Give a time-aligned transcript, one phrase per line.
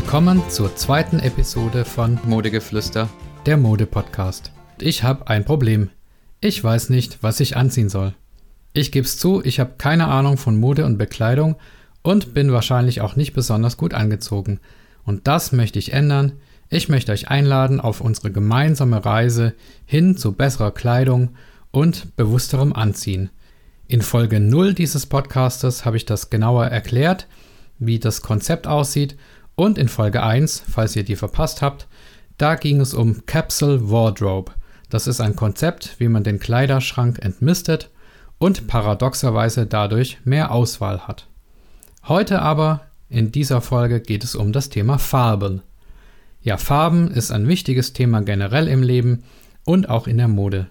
[0.00, 3.08] Willkommen zur zweiten Episode von Modegeflüster,
[3.46, 4.52] der Mode-Podcast.
[4.80, 5.90] Ich habe ein Problem.
[6.40, 8.14] Ich weiß nicht, was ich anziehen soll.
[8.72, 11.56] Ich gebe es zu, ich habe keine Ahnung von Mode und Bekleidung
[12.02, 14.60] und bin wahrscheinlich auch nicht besonders gut angezogen.
[15.04, 16.34] Und das möchte ich ändern.
[16.70, 19.54] Ich möchte euch einladen auf unsere gemeinsame Reise
[19.84, 21.30] hin zu besserer Kleidung
[21.72, 23.30] und bewussterem Anziehen.
[23.88, 27.26] In Folge 0 dieses Podcastes habe ich das genauer erklärt,
[27.80, 29.16] wie das Konzept aussieht
[29.58, 31.88] und in Folge 1, falls ihr die verpasst habt,
[32.36, 34.52] da ging es um Capsule Wardrobe.
[34.88, 37.90] Das ist ein Konzept, wie man den Kleiderschrank entmistet
[38.38, 41.26] und paradoxerweise dadurch mehr Auswahl hat.
[42.06, 45.62] Heute aber, in dieser Folge, geht es um das Thema Farben.
[46.40, 49.24] Ja, Farben ist ein wichtiges Thema generell im Leben
[49.64, 50.68] und auch in der Mode.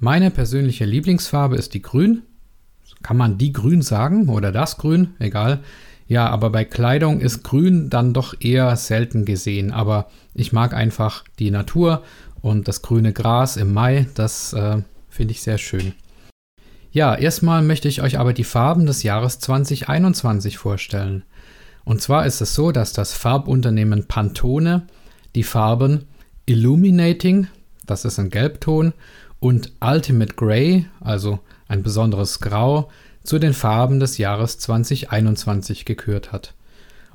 [0.00, 2.22] Meine persönliche Lieblingsfarbe ist die Grün,
[3.04, 5.14] kann man die grün sagen oder das grün?
[5.20, 5.60] Egal.
[6.08, 9.72] Ja, aber bei Kleidung ist grün dann doch eher selten gesehen.
[9.72, 12.02] Aber ich mag einfach die Natur
[12.40, 14.06] und das grüne Gras im Mai.
[14.14, 15.94] Das äh, finde ich sehr schön.
[16.92, 21.24] Ja, erstmal möchte ich euch aber die Farben des Jahres 2021 vorstellen.
[21.84, 24.86] Und zwar ist es so, dass das Farbunternehmen Pantone
[25.34, 26.04] die Farben
[26.46, 27.48] Illuminating,
[27.84, 28.92] das ist ein Gelbton,
[29.40, 32.90] und Ultimate Grey, also ein besonderes Grau,
[33.26, 36.54] zu den Farben des Jahres 2021 gekürt hat.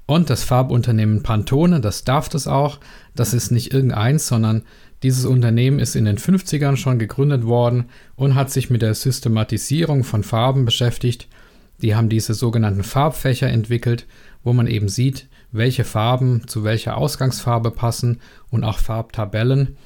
[0.06, 2.80] Und das Farbunternehmen Pantone, das darf das auch,
[3.16, 4.64] das ist nicht irgendeins, sondern
[5.04, 10.04] dieses Unternehmen ist in den 50ern schon gegründet worden und hat sich mit der Systematisierung
[10.04, 11.28] von Farben beschäftigt.
[11.82, 14.06] Die haben diese sogenannten Farbfächer entwickelt,
[14.44, 19.78] wo man eben sieht, welche Farben zu welcher Ausgangsfarbe passen und auch Farbtabellen.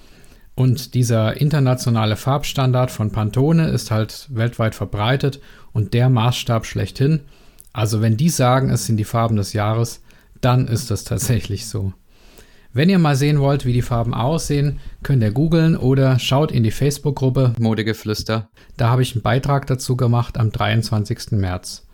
[0.56, 5.40] Und dieser internationale Farbstandard von Pantone ist halt weltweit verbreitet
[5.76, 7.20] und der Maßstab schlechthin.
[7.74, 10.02] Also wenn die sagen, es sind die Farben des Jahres,
[10.40, 11.92] dann ist das tatsächlich so.
[12.72, 16.64] Wenn ihr mal sehen wollt, wie die Farben aussehen, könnt ihr googeln oder schaut in
[16.64, 18.50] die Facebook-Gruppe Modegeflüster.
[18.78, 21.32] Da habe ich einen Beitrag dazu gemacht am 23.
[21.32, 21.86] März.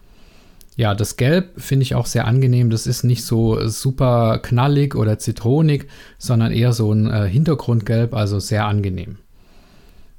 [0.76, 2.70] Ja, das Gelb finde ich auch sehr angenehm.
[2.70, 8.40] Das ist nicht so super knallig oder zitronig, sondern eher so ein äh, Hintergrundgelb, also
[8.40, 9.18] sehr angenehm.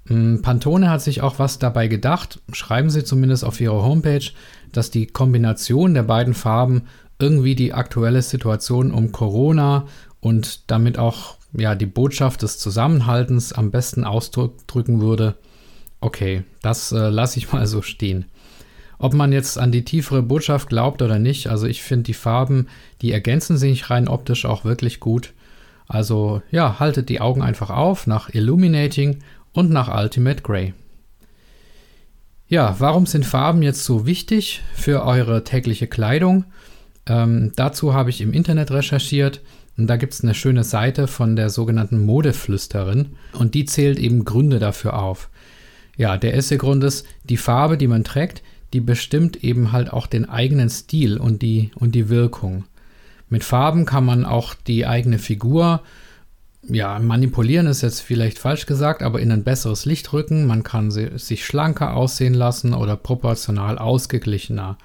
[0.05, 4.31] Mm, Pantone hat sich auch was dabei gedacht, schreiben sie zumindest auf ihrer Homepage,
[4.73, 6.83] dass die Kombination der beiden Farben
[7.19, 9.87] irgendwie die aktuelle Situation um Corona
[10.21, 15.37] und damit auch ja, die Botschaft des Zusammenhaltens am besten ausdrücken würde.
[16.01, 18.25] Okay, das äh, lasse ich mal so stehen.
[18.99, 22.69] Ob man jetzt an die tiefere Botschaft glaubt oder nicht, also ich finde die Farben,
[23.03, 25.33] die ergänzen sich rein optisch auch wirklich gut.
[25.89, 29.19] Also ja, haltet die Augen einfach auf nach Illuminating
[29.53, 30.75] und nach Ultimate Grey.
[32.49, 36.45] Ja, warum sind Farben jetzt so wichtig für eure tägliche Kleidung?
[37.07, 39.41] Ähm, dazu habe ich im Internet recherchiert
[39.77, 44.25] und da gibt es eine schöne Seite von der sogenannten Modeflüsterin und die zählt eben
[44.25, 45.31] Gründe dafür auf.
[45.97, 48.43] Ja, der erste Grund ist, die Farbe, die man trägt,
[48.73, 52.65] die bestimmt eben halt auch den eigenen Stil und die, und die Wirkung.
[53.29, 55.81] Mit Farben kann man auch die eigene Figur,
[56.69, 60.47] ja, manipulieren ist jetzt vielleicht falsch gesagt, aber in ein besseres Licht rücken.
[60.47, 64.79] Man kann sie, sich schlanker aussehen lassen oder proportional ausgeglichener.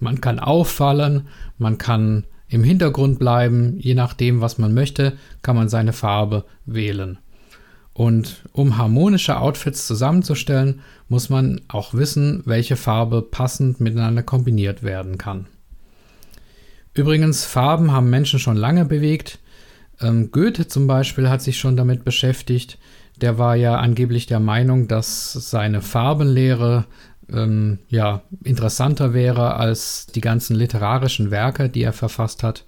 [0.00, 1.28] Man kann auffallen,
[1.58, 7.18] man kann im Hintergrund bleiben, je nachdem, was man möchte, kann man seine Farbe wählen.
[7.92, 15.18] Und um harmonische Outfits zusammenzustellen, muss man auch wissen, welche Farbe passend miteinander kombiniert werden
[15.18, 15.46] kann.
[16.94, 19.40] Übrigens, Farben haben Menschen schon lange bewegt.
[20.00, 22.78] Ähm, Goethe zum Beispiel hat sich schon damit beschäftigt.
[23.20, 26.86] Der war ja angeblich der Meinung, dass seine Farbenlehre
[27.30, 32.64] ähm, ja, interessanter wäre als die ganzen literarischen Werke, die er verfasst hat.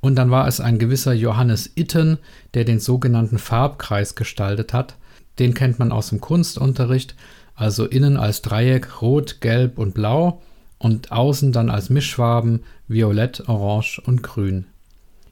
[0.00, 2.18] Und dann war es ein gewisser Johannes Itten,
[2.54, 4.96] der den sogenannten Farbkreis gestaltet hat.
[5.38, 7.14] Den kennt man aus dem Kunstunterricht,
[7.54, 10.40] also innen als Dreieck rot, gelb und blau
[10.78, 14.66] und außen dann als Mischfarben violett, orange und grün.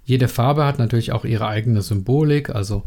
[0.08, 2.84] Jede Farbe hat natürlich auch ihre eigene Symbolik, also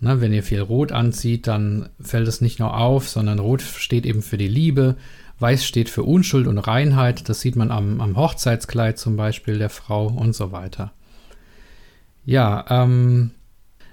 [0.00, 4.04] ne, wenn ihr viel Rot anzieht, dann fällt es nicht nur auf, sondern Rot steht
[4.04, 4.96] eben für die Liebe,
[5.38, 9.70] Weiß steht für Unschuld und Reinheit, das sieht man am, am Hochzeitskleid zum Beispiel der
[9.70, 10.90] Frau und so weiter.
[12.24, 13.30] Ja, ähm,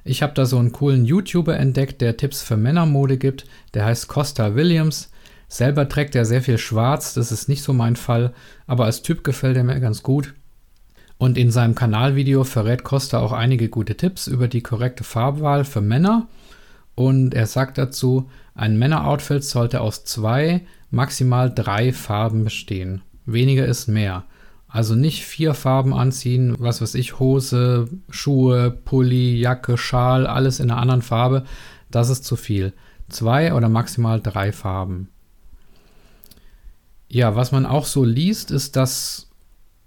[0.03, 3.45] ich habe da so einen coolen YouTuber entdeckt, der Tipps für Männermode gibt.
[3.75, 5.11] Der heißt Costa Williams.
[5.47, 8.33] Selber trägt er sehr viel Schwarz, das ist nicht so mein Fall,
[8.65, 10.33] aber als Typ gefällt er mir ganz gut.
[11.18, 15.81] Und in seinem Kanalvideo verrät Costa auch einige gute Tipps über die korrekte Farbwahl für
[15.81, 16.27] Männer.
[16.95, 20.62] Und er sagt dazu, ein Männeroutfit sollte aus zwei,
[20.92, 23.01] maximal drei Farben bestehen.
[23.25, 24.25] Weniger ist mehr.
[24.68, 30.71] Also nicht vier Farben anziehen, was weiß ich, Hose, Schuhe, Pulli, Jacke, Schal, alles in
[30.71, 31.44] einer anderen Farbe.
[31.92, 32.74] Das ist zu viel.
[33.07, 35.10] Zwei oder maximal drei Farben.
[37.07, 39.30] Ja, was man auch so liest, ist, dass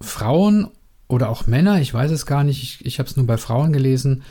[0.01, 0.69] Frauen
[1.09, 3.73] oder auch Männer, ich weiß es gar nicht, ich, ich habe es nur bei Frauen
[3.73, 4.23] gelesen,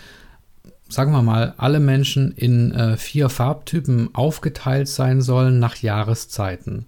[0.89, 6.85] sagen wir mal, alle Menschen in äh, vier Farbtypen aufgeteilt sein sollen nach Jahreszeiten.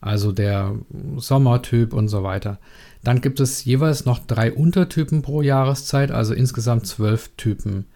[0.00, 0.74] Also der
[1.16, 2.58] Sommertyp und so weiter.
[3.04, 7.86] Dann gibt es jeweils noch drei Untertypen pro Jahreszeit, also insgesamt zwölf Typen.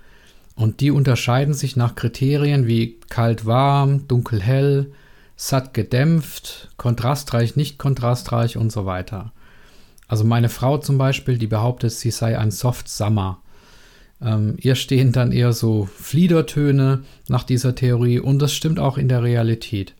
[0.54, 4.92] Und die unterscheiden sich nach Kriterien wie kalt-warm, dunkel-hell,
[5.36, 9.32] satt gedämpft, kontrastreich, nicht kontrastreich und so weiter.
[10.06, 13.41] Also meine Frau zum Beispiel, die behauptet, sie sei ein Soft Summer.
[14.21, 19.09] Ähm, ihr stehen dann eher so Fliedertöne nach dieser Theorie und das stimmt auch in
[19.09, 19.95] der Realität.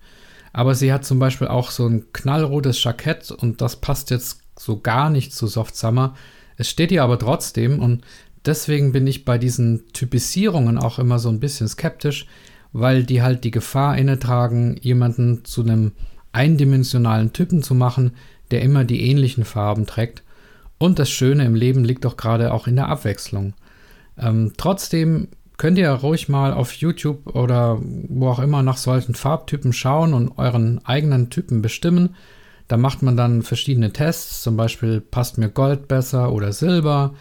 [0.53, 4.81] Aber sie hat zum Beispiel auch so ein knallrotes Jackett und das passt jetzt so
[4.81, 6.15] gar nicht zu Soft Summer.
[6.57, 8.05] Es steht ihr aber trotzdem und
[8.47, 12.27] deswegen bin ich bei diesen Typisierungen auch immer so ein bisschen skeptisch,
[12.73, 15.93] weil die halt die Gefahr inne tragen, jemanden zu einem
[16.33, 18.13] eindimensionalen Typen zu machen,
[18.55, 20.23] der immer die ähnlichen Farben trägt.
[20.79, 23.55] Und das Schöne im Leben liegt doch gerade auch in der Abwechslung.
[24.17, 29.73] Ähm, trotzdem könnt ihr ruhig mal auf YouTube oder wo auch immer nach solchen Farbtypen
[29.73, 32.15] schauen und euren eigenen Typen bestimmen.
[32.69, 37.15] Da macht man dann verschiedene Tests, zum Beispiel passt mir Gold besser oder Silber.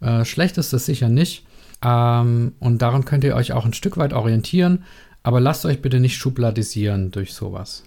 [0.00, 1.46] Äh, schlecht ist das sicher nicht.
[1.84, 4.82] Ähm, und daran könnt ihr euch auch ein Stück weit orientieren,
[5.22, 7.84] aber lasst euch bitte nicht schubladisieren durch sowas.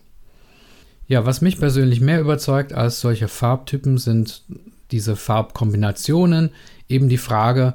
[1.08, 4.44] Ja, was mich persönlich mehr überzeugt als solche Farbtypen sind
[4.92, 6.52] diese Farbkombinationen.
[6.88, 7.74] Eben die Frage,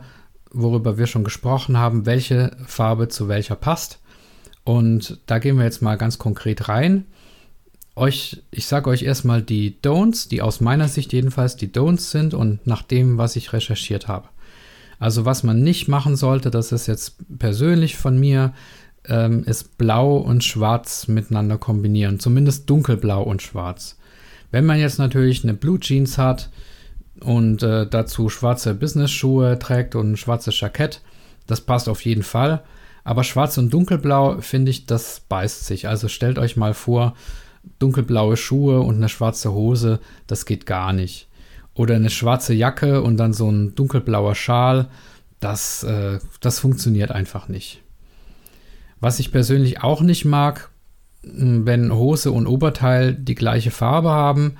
[0.51, 4.01] worüber wir schon gesprochen haben, welche Farbe zu welcher passt.
[4.65, 7.07] Und da gehen wir jetzt mal ganz konkret rein
[7.99, 12.33] euch, ich sage euch erstmal die Don'ts, die aus meiner Sicht jedenfalls die Don'ts sind
[12.33, 14.29] und nach dem, was ich recherchiert habe.
[14.99, 18.55] Also was man nicht machen sollte, das ist jetzt persönlich von mir,
[19.06, 22.21] ähm, ist Blau und Schwarz miteinander kombinieren.
[22.21, 23.99] Zumindest dunkelblau und schwarz.
[24.50, 26.50] Wenn man jetzt natürlich eine Blue Jeans hat
[27.21, 31.03] und äh, dazu schwarze Business-Schuhe trägt und ein schwarzes Jackett,
[31.47, 32.62] das passt auf jeden Fall.
[33.05, 35.89] Aber schwarz und dunkelblau finde ich, das beißt sich.
[35.89, 37.15] Also stellt euch mal vor,
[37.79, 41.29] dunkelblaue Schuhe und eine schwarze Hose, das geht gar nicht.
[41.75, 44.89] Oder eine schwarze Jacke und dann so ein dunkelblauer Schal,
[45.41, 47.83] das, äh, das funktioniert einfach nicht.
[49.00, 50.71] Was ich persönlich auch nicht mag,
[51.23, 54.56] wenn Hose und Oberteil die gleiche Farbe haben,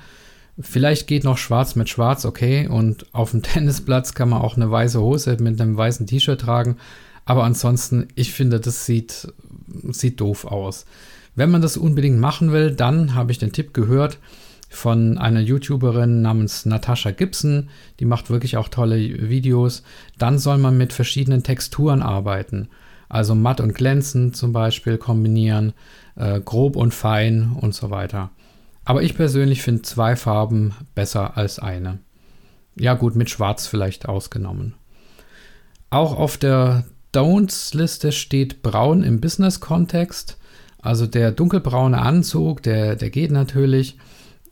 [0.59, 4.69] vielleicht geht noch schwarz mit schwarz, okay, und auf dem Tennisplatz kann man auch eine
[4.69, 6.77] weiße Hose mit einem weißen T-Shirt tragen,
[7.25, 9.31] aber ansonsten, ich finde, das sieht,
[9.89, 10.85] sieht doof aus.
[11.35, 14.17] Wenn man das unbedingt machen will, dann habe ich den Tipp gehört
[14.69, 17.69] von einer YouTuberin namens Natasha Gibson.
[17.99, 19.83] Die macht wirklich auch tolle Videos.
[20.17, 22.69] Dann soll man mit verschiedenen Texturen arbeiten.
[23.09, 25.73] Also matt und glänzend zum Beispiel kombinieren,
[26.15, 28.29] äh, grob und fein und so weiter.
[28.85, 31.99] Aber ich persönlich finde zwei Farben besser als eine.
[32.75, 34.75] Ja gut, mit Schwarz vielleicht ausgenommen.
[35.89, 40.37] Auch auf der Don'ts-Liste steht Braun im Business-Kontext.
[40.81, 43.97] Also der dunkelbraune Anzug, der, der geht natürlich.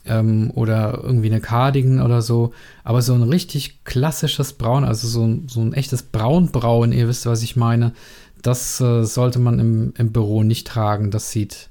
[0.06, 2.54] Ähm, oder irgendwie eine Cardigan oder so.
[2.84, 7.44] Aber so ein richtig klassisches Braun, also so so ein echtes Braunbraun, ihr wisst, was
[7.44, 7.94] ich meine,
[8.41, 11.12] das äh, sollte man im, im Büro nicht tragen.
[11.12, 11.70] Das sieht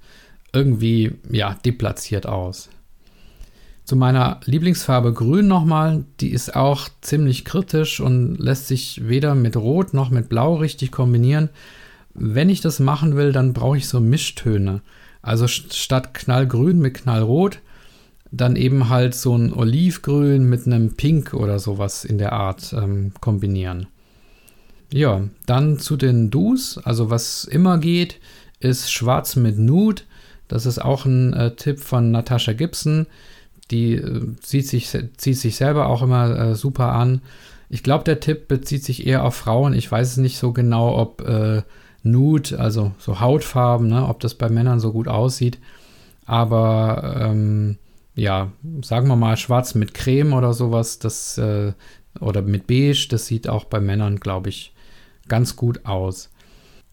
[0.52, 2.68] irgendwie, ja, deplatziert aus.
[3.84, 9.56] Zu meiner Lieblingsfarbe Grün nochmal, die ist auch ziemlich kritisch und lässt sich weder mit
[9.56, 11.50] Rot noch mit Blau richtig kombinieren
[12.18, 14.80] wenn ich das machen will, dann brauche ich so Mischtöne.
[15.22, 17.60] Also statt knallgrün mit knallrot,
[18.30, 23.12] dann eben halt so ein Olivgrün mit einem Pink oder sowas in der Art ähm,
[23.20, 23.86] kombinieren.
[24.92, 26.78] Ja, dann zu den Do's.
[26.78, 28.20] Also was immer geht,
[28.60, 30.02] ist Schwarz mit Nude.
[30.48, 33.06] Das ist auch ein äh, Tipp von Natascha Gibson.
[33.70, 37.22] Die äh, zieht, sich, zieht sich selber auch immer äh, super an.
[37.68, 39.74] Ich glaube, der Tipp bezieht sich eher auf Frauen.
[39.74, 41.62] Ich weiß es nicht so genau, ob äh,
[42.04, 45.58] Nude, also so Hautfarben, ne, ob das bei Männern so gut aussieht.
[46.24, 47.76] Aber ähm,
[48.14, 48.52] ja,
[48.82, 51.72] sagen wir mal schwarz mit Creme oder sowas, das äh,
[52.20, 54.72] oder mit beige, das sieht auch bei Männern, glaube ich,
[55.28, 56.30] ganz gut aus.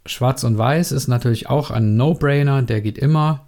[0.05, 3.45] Schwarz und Weiß ist natürlich auch ein No-Brainer, der geht immer.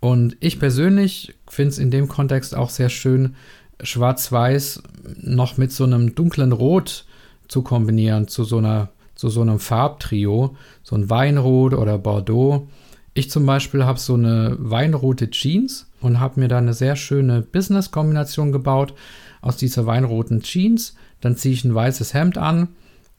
[0.00, 3.36] Und ich persönlich finde es in dem Kontext auch sehr schön,
[3.82, 4.82] Schwarz-Weiß
[5.20, 7.04] noch mit so einem dunklen Rot
[7.48, 12.66] zu kombinieren, zu so einer zu so einem Farbtrio, so ein Weinrot oder Bordeaux.
[13.14, 17.42] Ich zum Beispiel habe so eine weinrote Jeans und habe mir da eine sehr schöne
[17.42, 18.94] Business-Kombination gebaut
[19.40, 20.96] aus dieser weinroten Jeans.
[21.20, 22.68] Dann ziehe ich ein weißes Hemd an,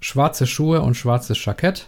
[0.03, 1.88] schwarze Schuhe und schwarzes Jackett.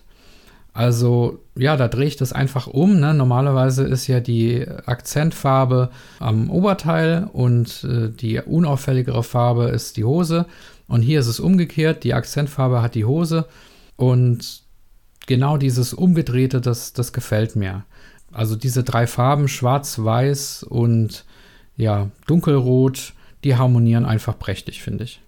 [0.74, 3.00] Also ja, da drehe ich das einfach um.
[3.00, 3.13] Ne?
[3.13, 10.45] Normalerweise ist ja die Akzentfarbe am Oberteil und äh, die unauffälligere Farbe ist die Hose.
[10.88, 12.03] Und hier ist es umgekehrt.
[12.03, 13.45] Die Akzentfarbe hat die Hose
[13.95, 14.62] und
[15.27, 17.84] genau dieses Umgedrehte, das, das gefällt mir.
[18.31, 21.25] Also diese drei Farben, schwarz, weiß und
[21.77, 25.22] ja, dunkelrot, die harmonieren einfach prächtig, finde ich.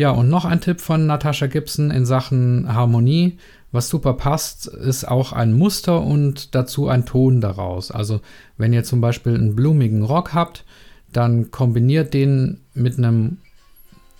[0.00, 3.36] Ja, und noch ein Tipp von Natascha Gibson in Sachen Harmonie.
[3.70, 7.90] Was super passt, ist auch ein Muster und dazu ein Ton daraus.
[7.90, 8.22] Also
[8.56, 10.64] wenn ihr zum Beispiel einen blumigen Rock habt,
[11.12, 13.40] dann kombiniert den mit einem...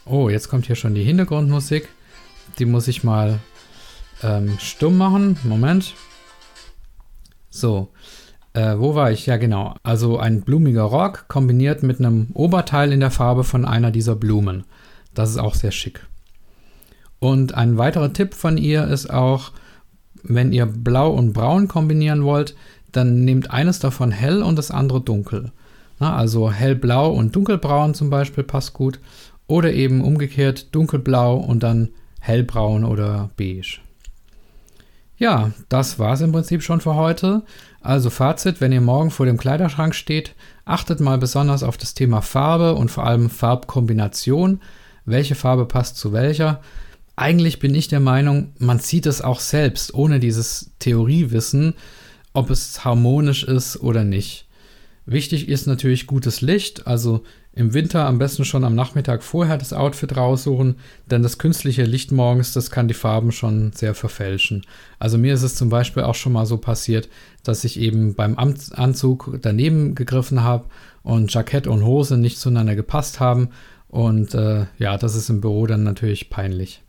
[0.04, 1.88] Oh, jetzt kommt hier schon die Hintergrundmusik.
[2.58, 3.38] Die muss ich mal
[4.22, 5.38] ähm, stumm machen.
[5.44, 5.94] Moment.
[7.48, 7.88] So.
[8.52, 9.24] Äh, wo war ich?
[9.24, 9.76] Ja, genau.
[9.82, 14.64] Also ein blumiger Rock kombiniert mit einem Oberteil in der Farbe von einer dieser Blumen.
[15.14, 16.06] Das ist auch sehr schick.
[17.18, 19.52] Und ein weiterer Tipp von ihr ist auch,
[20.22, 22.54] wenn ihr Blau und Braun kombinieren wollt,
[22.92, 25.52] dann nehmt eines davon hell und das andere dunkel.
[25.98, 29.00] Na, also hellblau und dunkelbraun zum Beispiel passt gut.
[29.46, 31.90] Oder eben umgekehrt dunkelblau und dann
[32.20, 33.80] hellbraun oder beige.
[35.16, 37.42] Ja, das war es im Prinzip schon für heute.
[37.82, 42.22] Also Fazit, wenn ihr morgen vor dem Kleiderschrank steht, achtet mal besonders auf das Thema
[42.22, 44.60] Farbe und vor allem Farbkombination.
[45.10, 46.60] Welche Farbe passt zu welcher?
[47.16, 51.74] Eigentlich bin ich der Meinung, man sieht es auch selbst, ohne dieses Theoriewissen,
[52.32, 54.46] ob es harmonisch ist oder nicht.
[55.06, 59.72] Wichtig ist natürlich gutes Licht, also im Winter am besten schon am Nachmittag vorher das
[59.72, 60.76] Outfit raussuchen,
[61.10, 64.64] denn das künstliche Licht morgens, das kann die Farben schon sehr verfälschen.
[65.00, 67.08] Also mir ist es zum Beispiel auch schon mal so passiert,
[67.42, 70.66] dass ich eben beim Anzug daneben gegriffen habe
[71.02, 73.48] und Jackett und Hose nicht zueinander gepasst haben.
[73.90, 76.82] Und äh, ja, das ist im Büro dann natürlich peinlich.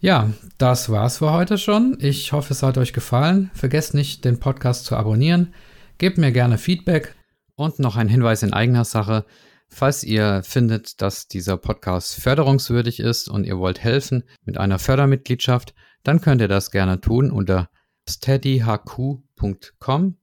[0.00, 1.96] Ja, das war's für heute schon.
[2.00, 3.50] Ich hoffe, es hat euch gefallen.
[3.54, 5.54] Vergesst nicht, den Podcast zu abonnieren.
[5.96, 7.16] Gebt mir gerne Feedback
[7.56, 9.24] und noch ein Hinweis in eigener Sache.
[9.68, 15.74] Falls ihr findet, dass dieser Podcast förderungswürdig ist und ihr wollt helfen mit einer Fördermitgliedschaft,
[16.04, 17.68] dann könnt ihr das gerne tun unter
[18.08, 20.16] steadyhq.com.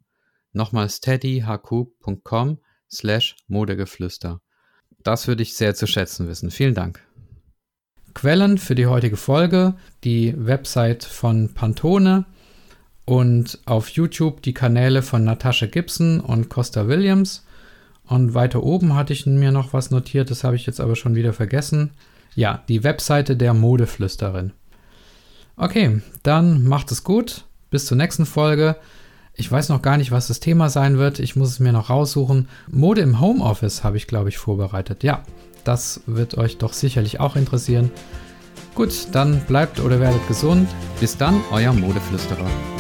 [0.54, 4.40] Nochmal steadyhq.com slash Modegeflüster.
[5.06, 6.52] Das würde ich sehr zu schätzen wissen.
[6.52, 7.00] Vielen Dank.
[8.16, 12.26] Quellen für die heutige Folge, die Website von Pantone,
[13.06, 17.46] und auf YouTube die Kanäle von Natascha Gibson und Costa Williams.
[18.08, 21.14] Und weiter oben hatte ich mir noch was notiert, das habe ich jetzt aber schon
[21.14, 21.92] wieder vergessen.
[22.34, 24.54] Ja, die Webseite der Modeflüsterin.
[25.56, 27.46] Okay, dann macht es gut.
[27.70, 28.76] Bis zur nächsten Folge.
[29.38, 31.20] Ich weiß noch gar nicht, was das Thema sein wird.
[31.20, 32.48] Ich muss es mir noch raussuchen.
[32.72, 35.04] Mode im Homeoffice habe ich, glaube ich, vorbereitet.
[35.04, 35.24] Ja,
[35.66, 37.92] das wird euch doch sicherlich auch interessieren.
[38.76, 40.70] Gut, dann bleibt oder werdet gesund.
[41.02, 42.75] Bis dann, euer Modeflüsterer.